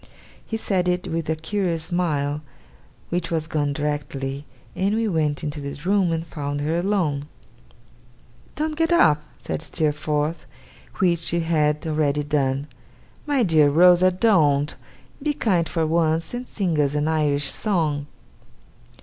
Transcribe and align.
He 0.47 0.57
said 0.57 0.87
it 0.87 1.07
with 1.09 1.29
a 1.29 1.35
curious 1.35 1.83
smile, 1.83 2.41
which 3.09 3.29
was 3.29 3.45
gone 3.45 3.71
directly; 3.71 4.45
and 4.75 4.95
we 4.95 5.07
went 5.07 5.43
into 5.43 5.61
the 5.61 5.79
room 5.87 6.11
and 6.11 6.25
found 6.25 6.61
her 6.61 6.75
alone. 6.75 7.27
'Don't 8.55 8.75
get 8.77 8.91
up,' 8.91 9.21
said 9.43 9.61
Steerforth 9.61 10.47
(which 10.95 11.19
she 11.19 11.41
had 11.41 11.85
already 11.85 12.23
done)' 12.23 12.65
my 13.27 13.43
dear 13.43 13.69
Rosa, 13.69 14.09
don't! 14.09 14.75
Be 15.21 15.35
kind 15.35 15.69
for 15.69 15.85
once, 15.85 16.33
and 16.33 16.47
sing 16.47 16.79
us 16.81 16.95
an 16.95 17.07
Irish 17.07 17.51
song. 17.51 18.07